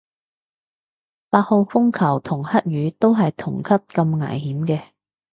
[1.29, 4.81] 八號風球同黑雨都係同級咁危險嘅